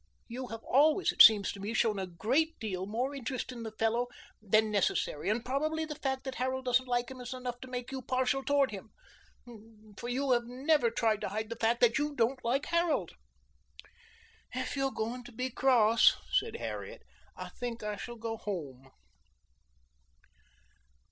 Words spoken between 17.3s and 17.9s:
"I think